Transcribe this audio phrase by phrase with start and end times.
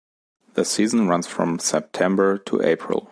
[0.55, 3.07] The season runs from September to April.